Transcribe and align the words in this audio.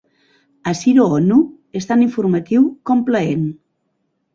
"Hasiru 0.71 1.05
honnu" 1.17 1.39
és 1.83 1.91
tan 1.93 2.03
informatiu 2.09 2.67
com 2.91 3.09
plaent. 3.15 3.51